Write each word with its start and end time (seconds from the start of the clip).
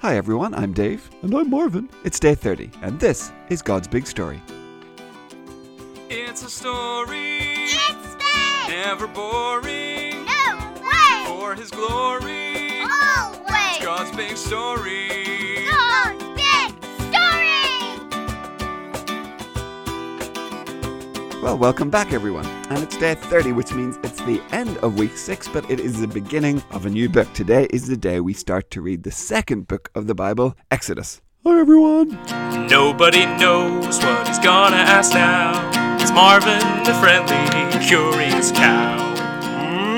Hi 0.00 0.16
everyone, 0.16 0.54
I'm 0.54 0.72
Dave. 0.72 1.10
And 1.22 1.34
I'm 1.34 1.50
Marvin. 1.50 1.88
It's 2.04 2.18
day 2.18 2.34
30, 2.34 2.70
and 2.82 2.98
this 2.98 3.32
is 3.50 3.60
God's 3.62 3.86
Big 3.88 4.06
Story. 4.06 4.40
It's 6.08 6.42
a 6.42 6.50
story, 6.50 7.38
It's 7.40 8.14
big! 8.16 8.68
never 8.76 9.06
boring. 9.06 10.24
No 10.24 10.72
way! 10.82 11.24
For 11.26 11.54
His 11.54 11.70
glory, 11.70 12.80
Always! 12.80 13.76
It's 13.76 13.84
God's 13.84 14.16
big 14.16 14.36
story. 14.36 15.19
Well, 21.50 21.58
welcome 21.58 21.90
back 21.90 22.12
everyone. 22.12 22.46
And 22.70 22.80
it's 22.80 22.96
day 22.96 23.16
30, 23.16 23.50
which 23.54 23.74
means 23.74 23.98
it's 24.04 24.20
the 24.20 24.40
end 24.52 24.78
of 24.84 25.00
week 25.00 25.16
6, 25.16 25.48
but 25.48 25.68
it 25.68 25.80
is 25.80 26.00
the 26.00 26.06
beginning 26.06 26.62
of 26.70 26.86
a 26.86 26.88
new 26.88 27.08
book. 27.08 27.26
Today 27.32 27.66
is 27.70 27.88
the 27.88 27.96
day 27.96 28.20
we 28.20 28.34
start 28.34 28.70
to 28.70 28.80
read 28.80 29.02
the 29.02 29.10
second 29.10 29.66
book 29.66 29.90
of 29.96 30.06
the 30.06 30.14
Bible, 30.14 30.56
Exodus. 30.70 31.20
Hi, 31.44 31.58
everyone. 31.58 32.10
Nobody 32.68 33.26
knows 33.26 33.98
what 33.98 34.28
he's 34.28 34.38
gonna 34.38 34.76
ask 34.76 35.12
now. 35.12 35.96
It's 36.00 36.12
Marvin, 36.12 36.60
the 36.84 36.94
friendly, 36.94 37.84
curious 37.84 38.52
cow. 38.52 39.12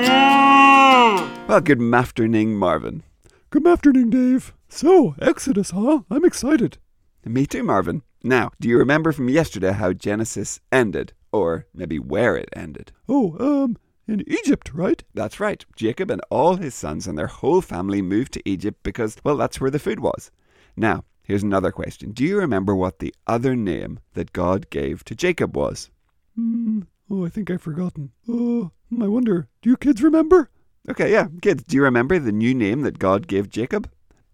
Mm. 0.07 1.47
Well, 1.47 1.61
good 1.61 1.93
afternoon, 1.93 2.55
Marvin. 2.55 3.03
Good 3.51 3.67
afternoon, 3.67 4.09
Dave. 4.09 4.55
So, 4.69 5.13
Exodus, 5.21 5.69
huh? 5.69 5.99
I'm 6.09 6.25
excited. 6.25 6.79
Me 7.23 7.45
too, 7.45 7.61
Marvin. 7.61 8.01
Now, 8.23 8.49
do 8.59 8.67
you 8.67 8.79
remember 8.79 9.11
from 9.11 9.29
yesterday 9.29 9.73
how 9.73 9.93
Genesis 9.93 10.59
ended? 10.71 11.13
Or 11.33 11.65
maybe 11.73 11.99
where 11.99 12.37
it 12.37 12.49
ended? 12.55 12.91
Oh, 13.09 13.35
um, 13.39 13.75
in 14.07 14.23
Egypt, 14.29 14.71
right? 14.73 15.03
That's 15.13 15.39
right. 15.39 15.65
Jacob 15.75 16.11
and 16.11 16.21
all 16.29 16.55
his 16.55 16.75
sons 16.75 17.07
and 17.07 17.17
their 17.17 17.27
whole 17.27 17.61
family 17.61 18.01
moved 18.01 18.33
to 18.33 18.49
Egypt 18.49 18.79
because, 18.83 19.17
well, 19.23 19.35
that's 19.35 19.59
where 19.59 19.71
the 19.71 19.79
food 19.79 19.99
was. 19.99 20.29
Now, 20.77 21.03
here's 21.23 21.43
another 21.43 21.71
question. 21.71 22.11
Do 22.11 22.23
you 22.23 22.37
remember 22.37 22.75
what 22.75 22.99
the 22.99 23.13
other 23.25 23.55
name 23.55 23.99
that 24.13 24.31
God 24.31 24.69
gave 24.69 25.03
to 25.05 25.15
Jacob 25.15 25.57
was? 25.57 25.89
Hmm. 26.35 26.81
Oh, 27.09 27.25
I 27.25 27.29
think 27.29 27.49
I've 27.49 27.61
forgotten. 27.61 28.11
Oh, 28.29 28.71
I 29.01 29.07
wonder. 29.07 29.47
Do 29.61 29.69
you 29.69 29.77
kids 29.77 30.03
remember? 30.03 30.49
Okay, 30.89 31.11
yeah, 31.11 31.27
kids, 31.41 31.63
do 31.63 31.75
you 31.75 31.83
remember 31.83 32.19
the 32.19 32.31
new 32.31 32.53
name 32.53 32.81
that 32.81 32.99
God 32.99 33.27
gave 33.27 33.49
Jacob? 33.49 33.89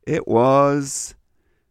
It 0.05 0.27
was. 0.27 1.15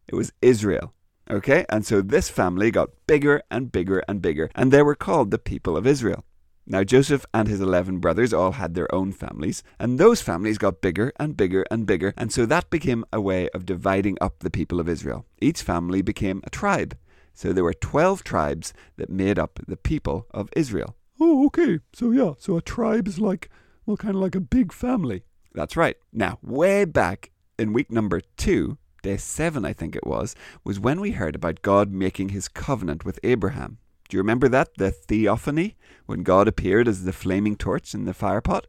It 0.07 0.15
was 0.15 0.33
Israel. 0.41 0.95
Okay, 1.31 1.67
and 1.69 1.85
so 1.85 2.01
this 2.01 2.31
family 2.31 2.71
got 2.71 2.91
bigger 3.07 3.43
and 3.51 3.71
bigger 3.71 4.03
and 4.09 4.23
bigger, 4.23 4.51
and 4.55 4.73
they 4.73 4.83
were 4.83 4.95
called 4.95 5.31
the 5.31 5.39
people 5.39 5.77
of 5.77 5.87
Israel. 5.87 6.25
Now, 6.67 6.85
Joseph 6.85 7.25
and 7.33 7.49
his 7.49 7.61
11 7.61 7.99
brothers 7.99 8.33
all 8.33 8.53
had 8.53 8.75
their 8.75 8.95
own 8.95 9.13
families, 9.13 9.63
and 9.79 9.99
those 9.99 10.23
families 10.23 10.59
got 10.59 10.81
bigger 10.81 11.13
and 11.19 11.37
bigger 11.37 11.65
and 11.71 11.87
bigger, 11.87 12.15
and 12.17 12.33
so 12.33 12.47
that 12.47 12.71
became 12.71 13.05
a 13.13 13.21
way 13.21 13.49
of 13.51 13.67
dividing 13.67 14.17
up 14.21 14.41
the 14.41 14.51
people 14.51 14.81
of 14.81 14.89
Israel. 14.89 15.27
Each 15.41 15.63
family 15.63 16.03
became 16.03 16.43
a 16.45 16.51
tribe. 16.51 16.97
So 17.35 17.53
there 17.53 17.65
were 17.65 17.75
12 17.75 18.25
tribes 18.25 18.73
that 18.97 19.11
made 19.11 19.39
up 19.39 19.61
the 19.67 19.77
people 19.77 20.27
of 20.33 20.51
Israel. 20.57 20.97
Oh, 21.21 21.47
okay. 21.47 21.79
So, 21.93 22.11
yeah, 22.11 22.33
so 22.39 22.57
a 22.57 22.63
tribe 22.63 23.07
is 23.07 23.19
like, 23.19 23.49
well, 23.87 23.97
kind 23.97 24.15
of 24.15 24.21
like 24.21 24.35
a 24.35 24.41
big 24.41 24.73
family. 24.73 25.25
That's 25.55 25.77
right. 25.77 25.97
Now, 26.13 26.39
way 26.43 26.85
back 26.85 27.31
in 27.59 27.73
week 27.73 27.91
number 27.91 28.21
two, 28.37 28.77
day 29.03 29.17
seven, 29.17 29.65
I 29.65 29.73
think 29.73 29.95
it 29.95 30.07
was, 30.07 30.35
was 30.65 30.81
when 30.81 31.01
we 31.01 31.13
heard 31.13 31.35
about 31.35 31.63
God 31.63 31.93
making 31.93 32.31
his 32.31 32.49
covenant 32.49 33.05
with 33.05 33.21
Abraham. 33.23 33.79
Do 34.09 34.17
you 34.17 34.21
remember 34.21 34.49
that? 34.49 34.75
The 34.79 34.91
theophany? 34.91 35.77
When 36.07 36.23
God 36.23 36.49
appeared 36.49 36.89
as 36.89 37.05
the 37.05 37.13
flaming 37.13 37.57
torch 37.57 37.95
in 37.95 38.05
the 38.05 38.15
firepot? 38.15 38.65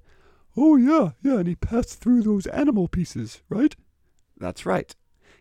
Oh, 0.57 0.75
yeah, 0.75 1.11
yeah, 1.21 1.39
and 1.39 1.47
he 1.47 1.55
passed 1.55 2.01
through 2.01 2.23
those 2.23 2.47
animal 2.47 2.87
pieces, 2.87 3.41
right? 3.47 3.75
That's 4.37 4.65
right. 4.65 4.93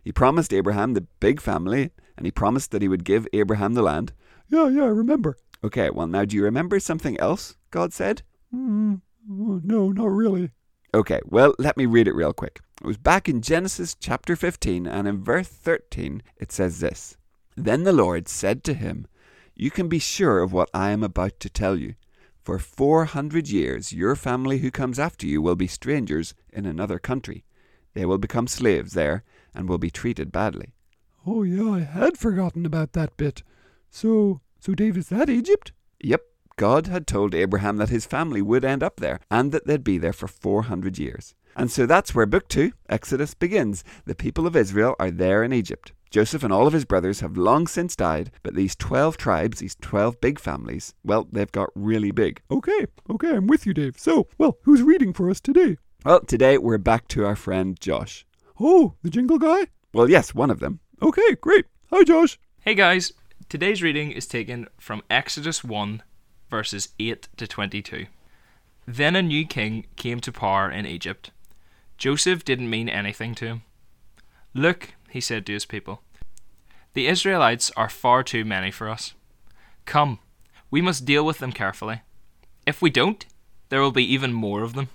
He 0.03 0.11
promised 0.11 0.53
Abraham 0.53 0.93
the 0.93 1.07
big 1.19 1.41
family, 1.41 1.91
and 2.15 2.25
he 2.25 2.31
promised 2.31 2.71
that 2.71 2.81
he 2.81 2.87
would 2.87 3.03
give 3.03 3.27
Abraham 3.33 3.73
the 3.73 3.81
land. 3.81 4.13
Yeah, 4.47 4.69
yeah, 4.69 4.83
I 4.83 4.87
remember. 4.87 5.37
Okay, 5.63 5.89
well, 5.89 6.07
now 6.07 6.23
do 6.23 6.35
you 6.37 6.43
remember 6.43 6.79
something 6.79 7.19
else 7.19 7.57
God 7.71 7.93
said? 7.93 8.21
Oh, 8.53 9.01
no, 9.27 9.91
not 9.91 10.09
really. 10.09 10.51
Okay, 10.93 11.19
well, 11.25 11.53
let 11.59 11.77
me 11.77 11.85
read 11.85 12.07
it 12.07 12.15
real 12.15 12.33
quick. 12.33 12.61
It 12.81 12.87
was 12.87 12.97
back 12.97 13.29
in 13.29 13.41
Genesis 13.41 13.93
chapter 13.93 14.35
15, 14.35 14.87
and 14.87 15.07
in 15.07 15.23
verse 15.23 15.47
13, 15.47 16.23
it 16.37 16.51
says 16.51 16.79
this 16.79 17.15
Then 17.55 17.83
the 17.83 17.93
Lord 17.93 18.27
said 18.27 18.63
to 18.63 18.73
him, 18.73 19.05
You 19.55 19.69
can 19.69 19.87
be 19.87 19.99
sure 19.99 20.39
of 20.39 20.51
what 20.51 20.69
I 20.73 20.89
am 20.89 21.03
about 21.03 21.39
to 21.41 21.49
tell 21.49 21.75
you. 21.75 21.93
For 22.41 22.57
400 22.57 23.49
years, 23.49 23.93
your 23.93 24.15
family 24.15 24.59
who 24.59 24.71
comes 24.71 24.97
after 24.97 25.27
you 25.27 25.43
will 25.43 25.55
be 25.55 25.67
strangers 25.67 26.33
in 26.51 26.65
another 26.65 26.97
country. 26.97 27.43
They 27.93 28.05
will 28.05 28.17
become 28.17 28.47
slaves 28.47 28.93
there 28.93 29.23
and 29.53 29.69
will 29.69 29.77
be 29.77 29.91
treated 29.91 30.31
badly. 30.31 30.73
Oh, 31.27 31.43
yeah, 31.43 31.69
I 31.69 31.79
had 31.81 32.17
forgotten 32.17 32.65
about 32.65 32.93
that 32.93 33.15
bit. 33.15 33.43
So, 33.91 34.41
so 34.59 34.73
Dave, 34.73 34.97
is 34.97 35.09
that 35.09 35.29
Egypt? 35.29 35.71
Yep, 35.99 36.21
God 36.59 36.87
had 36.87 37.07
told 37.07 37.33
Abraham 37.33 37.77
that 37.77 37.87
his 37.87 38.05
family 38.05 38.41
would 38.41 38.65
end 38.65 38.83
up 38.83 38.97
there 38.97 39.21
and 39.31 39.53
that 39.53 39.65
they'd 39.65 39.81
be 39.81 39.97
there 39.97 40.11
for 40.11 40.27
400 40.27 40.99
years. 40.99 41.33
And 41.55 41.71
so 41.71 41.85
that's 41.85 42.13
where 42.13 42.25
Book 42.25 42.49
2, 42.49 42.73
Exodus, 42.89 43.33
begins. 43.33 43.81
The 44.03 44.13
people 44.13 44.45
of 44.45 44.57
Israel 44.57 44.93
are 44.99 45.09
there 45.09 45.41
in 45.41 45.53
Egypt. 45.53 45.93
Joseph 46.09 46.43
and 46.43 46.51
all 46.51 46.67
of 46.67 46.73
his 46.73 46.83
brothers 46.83 47.21
have 47.21 47.37
long 47.37 47.65
since 47.65 47.95
died, 47.95 48.31
but 48.43 48.55
these 48.55 48.75
12 48.75 49.15
tribes, 49.15 49.59
these 49.59 49.77
12 49.79 50.19
big 50.19 50.37
families, 50.37 50.93
well, 51.01 51.29
they've 51.31 51.49
got 51.49 51.69
really 51.75 52.11
big. 52.11 52.41
Okay, 52.51 52.87
okay, 53.09 53.37
I'm 53.37 53.47
with 53.47 53.65
you, 53.65 53.73
Dave. 53.73 53.97
So, 53.97 54.27
well, 54.37 54.57
who's 54.63 54.81
reading 54.81 55.13
for 55.13 55.29
us 55.29 55.39
today? 55.39 55.77
Well, 56.03 56.19
today 56.19 56.57
we're 56.57 56.77
back 56.77 57.07
to 57.09 57.25
our 57.25 57.37
friend 57.37 57.79
Josh. 57.79 58.25
Oh, 58.59 58.95
the 59.01 59.09
jingle 59.09 59.39
guy? 59.39 59.67
Well, 59.93 60.09
yes, 60.09 60.35
one 60.35 60.51
of 60.51 60.59
them. 60.59 60.81
Okay, 61.01 61.35
great. 61.39 61.67
Hi, 61.89 62.03
Josh. 62.03 62.37
Hey 62.59 62.75
guys, 62.75 63.13
today's 63.47 63.81
reading 63.81 64.11
is 64.11 64.27
taken 64.27 64.67
from 64.77 65.03
Exodus 65.09 65.63
1, 65.63 66.03
verses 66.49 66.89
8 66.99 67.27
to 67.37 67.47
22. 67.47 68.05
Then 68.87 69.15
a 69.15 69.21
new 69.21 69.45
king 69.45 69.85
came 69.95 70.19
to 70.21 70.31
power 70.31 70.69
in 70.71 70.85
Egypt. 70.85 71.31
Joseph 71.97 72.43
didn't 72.43 72.69
mean 72.69 72.89
anything 72.89 73.35
to 73.35 73.45
him. 73.45 73.61
Look, 74.53 74.93
he 75.09 75.21
said 75.21 75.45
to 75.45 75.53
his 75.53 75.65
people, 75.65 76.01
the 76.93 77.07
Israelites 77.07 77.71
are 77.77 77.89
far 77.89 78.23
too 78.23 78.43
many 78.43 78.71
for 78.71 78.89
us. 78.89 79.13
Come, 79.85 80.19
we 80.71 80.81
must 80.81 81.05
deal 81.05 81.23
with 81.23 81.37
them 81.37 81.51
carefully. 81.51 82.01
If 82.65 82.81
we 82.81 82.89
don't, 82.89 83.25
there 83.69 83.81
will 83.81 83.91
be 83.91 84.11
even 84.11 84.33
more 84.33 84.63
of 84.63 84.73
them. 84.73 84.89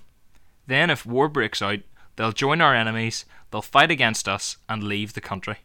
Then, 0.67 0.89
if 0.89 1.05
war 1.05 1.29
breaks 1.29 1.61
out, 1.61 1.79
they'll 2.15 2.31
join 2.31 2.59
our 2.59 2.75
enemies, 2.75 3.25
they'll 3.51 3.61
fight 3.61 3.91
against 3.91 4.27
us, 4.27 4.57
and 4.67 4.83
leave 4.83 5.13
the 5.13 5.21
country. 5.21 5.59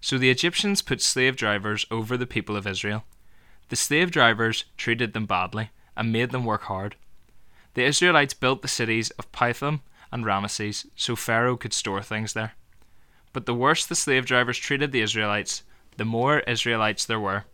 So 0.00 0.18
the 0.18 0.30
Egyptians 0.30 0.82
put 0.82 1.00
slave 1.00 1.36
drivers 1.36 1.86
over 1.90 2.16
the 2.16 2.26
people 2.26 2.56
of 2.56 2.66
Israel. 2.66 3.04
The 3.68 3.76
slave 3.76 4.10
drivers 4.10 4.64
treated 4.76 5.12
them 5.12 5.26
badly 5.26 5.70
and 5.96 6.12
made 6.12 6.30
them 6.30 6.44
work 6.44 6.62
hard. 6.62 6.96
The 7.74 7.84
Israelites 7.84 8.34
built 8.34 8.62
the 8.62 8.68
cities 8.68 9.10
of 9.10 9.30
Pithom 9.32 9.80
and 10.12 10.24
Ramesses 10.24 10.86
so 10.94 11.16
Pharaoh 11.16 11.56
could 11.56 11.72
store 11.72 12.02
things 12.02 12.32
there. 12.32 12.54
But 13.32 13.46
the 13.46 13.54
worse 13.54 13.84
the 13.84 13.96
slave 13.96 14.26
drivers 14.26 14.58
treated 14.58 14.92
the 14.92 15.00
Israelites, 15.00 15.64
the 15.96 16.04
more 16.04 16.40
Israelites 16.40 17.04
there 17.04 17.20
were. 17.20 17.44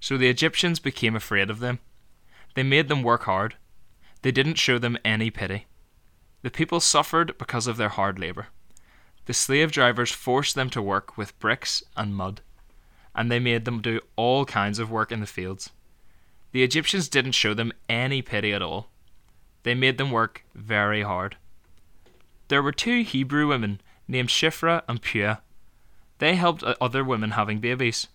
So 0.00 0.16
the 0.16 0.28
Egyptians 0.28 0.78
became 0.78 1.14
afraid 1.14 1.50
of 1.50 1.60
them. 1.60 1.78
They 2.54 2.62
made 2.62 2.88
them 2.88 3.02
work 3.02 3.24
hard. 3.24 3.56
They 4.22 4.32
didn't 4.32 4.58
show 4.58 4.78
them 4.78 4.98
any 5.04 5.30
pity. 5.30 5.66
The 6.42 6.50
people 6.50 6.80
suffered 6.80 7.36
because 7.38 7.66
of 7.66 7.76
their 7.76 7.90
hard 7.90 8.18
labour. 8.18 8.48
The 9.26 9.34
slave 9.34 9.72
drivers 9.72 10.12
forced 10.12 10.54
them 10.54 10.70
to 10.70 10.82
work 10.82 11.16
with 11.16 11.38
bricks 11.38 11.82
and 11.96 12.14
mud, 12.14 12.40
and 13.14 13.30
they 13.30 13.38
made 13.38 13.64
them 13.64 13.80
do 13.80 14.00
all 14.16 14.44
kinds 14.44 14.78
of 14.78 14.90
work 14.90 15.12
in 15.12 15.20
the 15.20 15.26
fields. 15.26 15.70
The 16.52 16.62
Egyptians 16.62 17.08
didn't 17.08 17.32
show 17.32 17.54
them 17.54 17.72
any 17.88 18.22
pity 18.22 18.52
at 18.52 18.62
all. 18.62 18.88
They 19.64 19.74
made 19.74 19.98
them 19.98 20.10
work 20.10 20.44
very 20.54 21.02
hard. 21.02 21.36
There 22.48 22.62
were 22.62 22.72
two 22.72 23.02
Hebrew 23.02 23.48
women 23.48 23.80
named 24.06 24.28
Shiphrah 24.28 24.82
and 24.86 25.02
Puah. 25.02 25.38
They 26.18 26.36
helped 26.36 26.62
other 26.62 27.02
women 27.02 27.32
having 27.32 27.58
babies. 27.58 28.08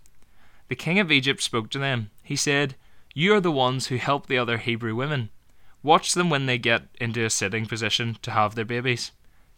The 0.68 0.76
king 0.76 1.00
of 1.00 1.12
Egypt 1.12 1.42
spoke 1.42 1.70
to 1.72 1.80
them. 1.80 2.12
He 2.24 2.36
said, 2.36 2.76
You 3.14 3.34
are 3.34 3.42
the 3.42 3.52
ones 3.52 3.88
who 3.88 3.98
help 3.98 4.28
the 4.28 4.38
other 4.38 4.58
Hebrew 4.58 4.96
women. 4.96 5.30
Watch 5.82 6.14
them 6.14 6.30
when 6.30 6.46
they 6.46 6.58
get 6.58 6.84
into 7.00 7.26
a 7.26 7.30
sitting 7.30 7.66
position 7.66 8.18
to 8.22 8.32
have 8.32 8.56
their 8.56 8.66
babies. 8.66 9.12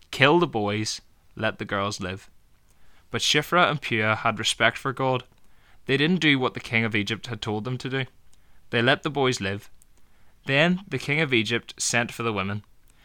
Kill 0.09 0.39
the 0.39 0.47
boys, 0.47 1.01
let 1.35 1.59
the 1.59 1.65
girls 1.65 1.99
live. 1.99 2.29
But 3.09 3.21
Shiphrah 3.21 3.69
and 3.69 3.81
Puah 3.81 4.17
had 4.17 4.39
respect 4.39 4.77
for 4.77 4.93
God. 4.93 5.23
They 5.91 5.97
didn't 5.97 6.21
do 6.21 6.39
what 6.39 6.53
the 6.53 6.61
king 6.61 6.85
of 6.85 6.95
Egypt 6.95 7.27
had 7.27 7.41
told 7.41 7.65
them 7.65 7.77
to 7.79 7.89
do. 7.89 8.05
They 8.69 8.81
let 8.81 9.03
the 9.03 9.09
boys 9.09 9.41
live. 9.41 9.69
Then 10.45 10.85
the 10.87 10.97
king 10.97 11.19
of 11.19 11.33
Egypt 11.33 11.73
sent 11.77 12.13
for 12.13 12.23
the 12.23 12.31
women. 12.31 12.63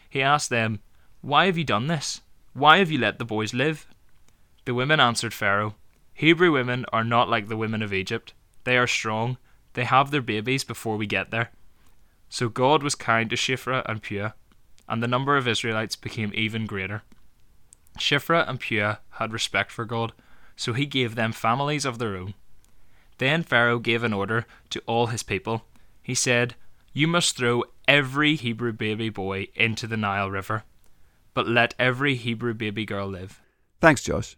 He 0.09 0.23
asked 0.23 0.51
them, 0.51 0.79
Why 1.21 1.47
have 1.47 1.59
you 1.59 1.65
done 1.65 1.89
this? 1.89 2.21
Why 2.53 2.79
have 2.79 2.89
you 2.89 3.01
let 3.01 3.19
the 3.19 3.25
boys 3.25 3.53
live? 3.53 3.89
The 4.67 4.73
women 4.73 5.01
answered 5.01 5.35
Pharaoh, 5.35 5.75
Hebrew 6.15 6.53
women 6.53 6.87
are 6.93 7.03
not 7.03 7.29
like 7.29 7.49
the 7.49 7.57
women 7.57 7.83
of 7.83 7.93
Egypt. 7.93 8.35
They 8.63 8.79
are 8.79 8.87
strong. 8.87 9.37
They 9.73 9.83
have 9.83 10.13
their 10.13 10.23
babies 10.23 10.63
before 10.63 10.97
we 10.97 11.09
get 11.09 11.33
there. 11.33 11.51
So 12.29 12.49
God 12.49 12.85
was 12.85 12.95
kind 12.95 13.29
to 13.31 13.37
Shiphrah 13.37 13.83
and 13.87 14.01
Puah, 14.01 14.35
and 14.89 15.03
the 15.03 15.09
number 15.09 15.37
of 15.37 15.49
Israelites 15.49 15.97
became 15.97 16.31
even 16.37 16.67
greater. 16.67 17.03
Shiphrah 17.99 18.49
and 18.49 18.61
Puah 18.61 18.99
had 19.19 19.33
respect 19.33 19.73
for 19.73 19.85
God, 19.85 20.13
so 20.55 20.73
he 20.73 20.87
gave 20.87 21.17
them 21.17 21.33
families 21.33 21.85
of 21.85 21.99
their 21.99 22.17
own. 22.17 22.35
Then 23.19 23.43
Pharaoh 23.43 23.79
gave 23.79 24.03
an 24.03 24.13
order 24.13 24.47
to 24.71 24.83
all 24.87 25.07
his 25.07 25.23
people. 25.23 25.65
He 26.03 26.15
said, 26.15 26.55
You 26.93 27.07
must 27.07 27.37
throw 27.37 27.65
every 27.89 28.37
Hebrew 28.37 28.73
baby 28.73 29.09
boy 29.09 29.49
into 29.55 29.87
the 29.87 29.97
Nile 29.97 30.31
River, 30.31 30.65
but 31.35 31.49
let 31.49 31.75
every 31.79 32.15
Hebrew 32.15 32.55
baby 32.55 32.85
girl 32.85 33.07
live. 33.07 33.41
Thanks, 33.81 34.03
Josh. 34.03 34.37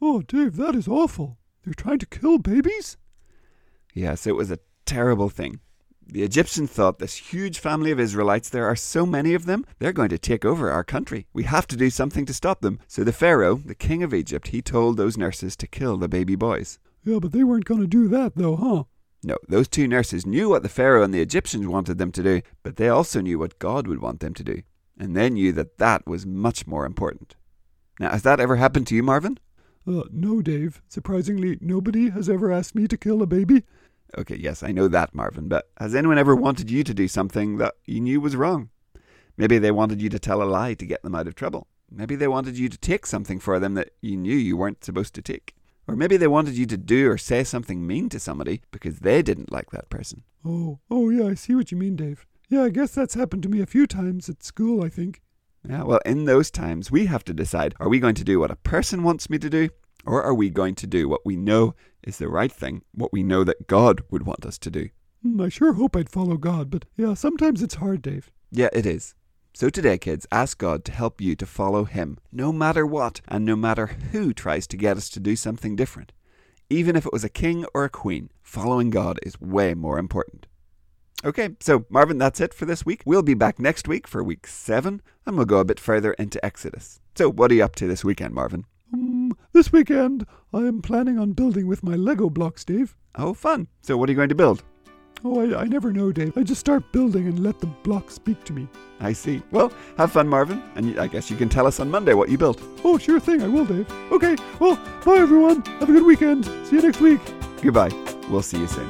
Oh, 0.00 0.22
Dave, 0.22 0.56
that 0.56 0.74
is 0.74 0.88
awful. 0.88 1.38
They're 1.64 1.74
trying 1.74 1.98
to 1.98 2.06
kill 2.06 2.38
babies? 2.38 2.96
Yes, 3.92 4.26
it 4.26 4.36
was 4.36 4.50
a 4.50 4.60
terrible 4.86 5.28
thing. 5.28 5.60
The 6.10 6.22
Egyptians 6.22 6.70
thought 6.70 6.98
this 6.98 7.16
huge 7.16 7.58
family 7.58 7.90
of 7.90 8.00
Israelites, 8.00 8.48
there 8.48 8.66
are 8.66 8.76
so 8.76 9.04
many 9.04 9.34
of 9.34 9.44
them, 9.44 9.66
they're 9.78 9.92
going 9.92 10.08
to 10.08 10.18
take 10.18 10.44
over 10.44 10.70
our 10.70 10.84
country. 10.84 11.26
We 11.34 11.42
have 11.42 11.66
to 11.66 11.76
do 11.76 11.90
something 11.90 12.24
to 12.24 12.32
stop 12.32 12.62
them. 12.62 12.78
So 12.86 13.04
the 13.04 13.12
Pharaoh, 13.12 13.56
the 13.56 13.74
king 13.74 14.02
of 14.02 14.14
Egypt, 14.14 14.48
he 14.48 14.62
told 14.62 14.96
those 14.96 15.18
nurses 15.18 15.54
to 15.56 15.66
kill 15.66 15.98
the 15.98 16.08
baby 16.08 16.34
boys. 16.34 16.78
Yeah, 17.08 17.20
but 17.20 17.32
they 17.32 17.42
weren't 17.42 17.64
going 17.64 17.80
to 17.80 17.86
do 17.86 18.06
that, 18.08 18.36
though, 18.36 18.54
huh? 18.54 18.84
No, 19.22 19.38
those 19.48 19.66
two 19.66 19.88
nurses 19.88 20.26
knew 20.26 20.50
what 20.50 20.62
the 20.62 20.68
Pharaoh 20.68 21.02
and 21.02 21.14
the 21.14 21.22
Egyptians 21.22 21.66
wanted 21.66 21.96
them 21.96 22.12
to 22.12 22.22
do, 22.22 22.42
but 22.62 22.76
they 22.76 22.90
also 22.90 23.22
knew 23.22 23.38
what 23.38 23.58
God 23.58 23.86
would 23.86 24.02
want 24.02 24.20
them 24.20 24.34
to 24.34 24.44
do. 24.44 24.60
And 24.98 25.16
they 25.16 25.30
knew 25.30 25.50
that 25.52 25.78
that 25.78 26.06
was 26.06 26.26
much 26.26 26.66
more 26.66 26.84
important. 26.84 27.34
Now, 27.98 28.10
has 28.10 28.24
that 28.24 28.40
ever 28.40 28.56
happened 28.56 28.88
to 28.88 28.94
you, 28.94 29.02
Marvin? 29.02 29.38
Uh, 29.86 30.02
no, 30.12 30.42
Dave. 30.42 30.82
Surprisingly, 30.86 31.56
nobody 31.62 32.10
has 32.10 32.28
ever 32.28 32.52
asked 32.52 32.74
me 32.74 32.86
to 32.86 32.98
kill 32.98 33.22
a 33.22 33.26
baby. 33.26 33.62
Okay, 34.18 34.36
yes, 34.36 34.62
I 34.62 34.72
know 34.72 34.86
that, 34.88 35.14
Marvin, 35.14 35.48
but 35.48 35.70
has 35.78 35.94
anyone 35.94 36.18
ever 36.18 36.36
wanted 36.36 36.70
you 36.70 36.84
to 36.84 36.92
do 36.92 37.08
something 37.08 37.56
that 37.56 37.76
you 37.86 38.02
knew 38.02 38.20
was 38.20 38.36
wrong? 38.36 38.68
Maybe 39.38 39.56
they 39.56 39.70
wanted 39.70 40.02
you 40.02 40.10
to 40.10 40.18
tell 40.18 40.42
a 40.42 40.44
lie 40.44 40.74
to 40.74 40.84
get 40.84 41.02
them 41.02 41.14
out 41.14 41.26
of 41.26 41.34
trouble. 41.34 41.68
Maybe 41.90 42.16
they 42.16 42.28
wanted 42.28 42.58
you 42.58 42.68
to 42.68 42.76
take 42.76 43.06
something 43.06 43.40
for 43.40 43.58
them 43.58 43.72
that 43.74 43.92
you 44.02 44.18
knew 44.18 44.36
you 44.36 44.58
weren't 44.58 44.84
supposed 44.84 45.14
to 45.14 45.22
take. 45.22 45.54
Or 45.88 45.96
maybe 45.96 46.18
they 46.18 46.28
wanted 46.28 46.56
you 46.56 46.66
to 46.66 46.76
do 46.76 47.10
or 47.10 47.16
say 47.16 47.42
something 47.42 47.86
mean 47.86 48.10
to 48.10 48.20
somebody 48.20 48.60
because 48.70 48.98
they 48.98 49.22
didn't 49.22 49.50
like 49.50 49.70
that 49.70 49.88
person. 49.88 50.22
Oh, 50.44 50.78
oh, 50.90 51.08
yeah, 51.08 51.26
I 51.26 51.34
see 51.34 51.54
what 51.54 51.72
you 51.72 51.78
mean, 51.78 51.96
Dave. 51.96 52.26
Yeah, 52.50 52.64
I 52.64 52.68
guess 52.68 52.94
that's 52.94 53.14
happened 53.14 53.42
to 53.44 53.48
me 53.48 53.62
a 53.62 53.66
few 53.66 53.86
times 53.86 54.28
at 54.28 54.44
school, 54.44 54.84
I 54.84 54.90
think. 54.90 55.22
Yeah, 55.68 55.82
well, 55.84 56.00
in 56.04 56.24
those 56.24 56.50
times, 56.50 56.90
we 56.90 57.06
have 57.06 57.24
to 57.24 57.34
decide 57.34 57.74
are 57.80 57.88
we 57.88 58.00
going 58.00 58.14
to 58.16 58.24
do 58.24 58.38
what 58.38 58.50
a 58.50 58.56
person 58.56 59.02
wants 59.02 59.28
me 59.28 59.38
to 59.38 59.50
do, 59.50 59.70
or 60.06 60.22
are 60.22 60.34
we 60.34 60.50
going 60.50 60.74
to 60.76 60.86
do 60.86 61.08
what 61.08 61.24
we 61.24 61.36
know 61.36 61.74
is 62.04 62.18
the 62.18 62.28
right 62.28 62.52
thing, 62.52 62.82
what 62.92 63.12
we 63.12 63.22
know 63.22 63.42
that 63.44 63.66
God 63.66 64.02
would 64.10 64.24
want 64.24 64.46
us 64.46 64.58
to 64.58 64.70
do? 64.70 64.90
Hmm, 65.22 65.40
I 65.40 65.48
sure 65.48 65.72
hope 65.72 65.96
I'd 65.96 66.10
follow 66.10 66.36
God, 66.36 66.70
but 66.70 66.84
yeah, 66.96 67.14
sometimes 67.14 67.62
it's 67.62 67.76
hard, 67.76 68.02
Dave. 68.02 68.30
Yeah, 68.50 68.68
it 68.72 68.86
is. 68.86 69.14
So 69.58 69.68
today, 69.68 69.98
kids, 69.98 70.24
ask 70.30 70.56
God 70.56 70.84
to 70.84 70.92
help 70.92 71.20
you 71.20 71.34
to 71.34 71.44
follow 71.44 71.82
Him, 71.82 72.18
no 72.30 72.52
matter 72.52 72.86
what, 72.86 73.20
and 73.26 73.44
no 73.44 73.56
matter 73.56 73.86
who 74.12 74.32
tries 74.32 74.68
to 74.68 74.76
get 74.76 74.96
us 74.96 75.08
to 75.08 75.18
do 75.18 75.34
something 75.34 75.74
different. 75.74 76.12
Even 76.70 76.94
if 76.94 77.04
it 77.04 77.12
was 77.12 77.24
a 77.24 77.28
king 77.28 77.66
or 77.74 77.82
a 77.82 77.90
queen, 77.90 78.30
following 78.40 78.88
God 78.88 79.18
is 79.24 79.40
way 79.40 79.74
more 79.74 79.98
important. 79.98 80.46
Okay, 81.24 81.56
so 81.58 81.84
Marvin, 81.90 82.18
that's 82.18 82.40
it 82.40 82.54
for 82.54 82.66
this 82.66 82.86
week. 82.86 83.02
We'll 83.04 83.24
be 83.24 83.34
back 83.34 83.58
next 83.58 83.88
week 83.88 84.06
for 84.06 84.22
week 84.22 84.46
seven, 84.46 85.02
and 85.26 85.36
we'll 85.36 85.44
go 85.44 85.58
a 85.58 85.64
bit 85.64 85.80
further 85.80 86.12
into 86.12 86.44
Exodus. 86.44 87.00
So, 87.16 87.28
what 87.28 87.50
are 87.50 87.54
you 87.54 87.64
up 87.64 87.74
to 87.76 87.88
this 87.88 88.04
weekend, 88.04 88.34
Marvin? 88.34 88.64
Um, 88.94 89.36
this 89.52 89.72
weekend, 89.72 90.24
I 90.54 90.58
am 90.58 90.82
planning 90.82 91.18
on 91.18 91.32
building 91.32 91.66
with 91.66 91.82
my 91.82 91.96
Lego 91.96 92.30
blocks, 92.30 92.64
Dave. 92.64 92.94
Oh, 93.16 93.34
fun. 93.34 93.66
So, 93.82 93.96
what 93.96 94.08
are 94.08 94.12
you 94.12 94.16
going 94.16 94.28
to 94.28 94.36
build? 94.36 94.62
Oh, 95.24 95.40
I, 95.40 95.62
I 95.62 95.64
never 95.64 95.92
know, 95.92 96.12
Dave. 96.12 96.36
I 96.38 96.42
just 96.42 96.60
start 96.60 96.92
building 96.92 97.26
and 97.26 97.40
let 97.40 97.58
the 97.58 97.66
blocks 97.66 98.14
speak 98.14 98.44
to 98.44 98.52
me. 98.52 98.68
I 99.00 99.12
see. 99.12 99.42
Well, 99.50 99.72
have 99.96 100.12
fun, 100.12 100.28
Marvin, 100.28 100.62
and 100.76 100.98
I 100.98 101.06
guess 101.08 101.30
you 101.30 101.36
can 101.36 101.48
tell 101.48 101.66
us 101.66 101.80
on 101.80 101.90
Monday 101.90 102.14
what 102.14 102.28
you 102.28 102.38
built. 102.38 102.60
Oh, 102.84 102.98
sure 102.98 103.18
thing, 103.18 103.42
I 103.42 103.48
will, 103.48 103.64
Dave. 103.64 103.90
Okay, 104.12 104.36
well, 104.60 104.76
bye 105.04 105.16
everyone. 105.16 105.62
Have 105.80 105.88
a 105.88 105.92
good 105.92 106.04
weekend. 106.04 106.44
See 106.66 106.76
you 106.76 106.82
next 106.82 107.00
week. 107.00 107.20
Goodbye. 107.62 107.90
We'll 108.28 108.42
see 108.42 108.58
you 108.58 108.66
soon. 108.66 108.88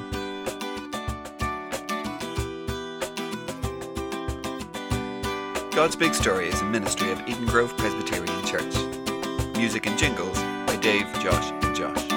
God's 5.70 5.94
Big 5.94 6.12
Story 6.12 6.48
is 6.48 6.60
a 6.60 6.64
ministry 6.64 7.12
of 7.12 7.20
Eden 7.28 7.46
Grove 7.46 7.76
Presbyterian 7.76 8.44
Church. 8.44 8.74
Music 9.56 9.86
and 9.86 9.96
jingles 9.96 10.36
by 10.66 10.76
Dave, 10.82 11.06
Josh, 11.20 11.52
and 11.52 11.76
Josh. 11.76 12.07